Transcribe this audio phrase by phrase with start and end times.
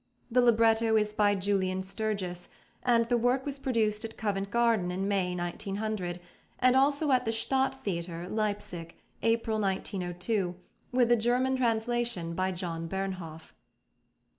[0.31, 2.49] The libretto is by Julian Sturgis,
[2.81, 6.19] and the work was produced at Covent Garden in May 1900,
[6.57, 10.55] and also at the Stadt Theater, Leipsic, April 1902,
[10.91, 13.53] with a German translation by John Bernhoff.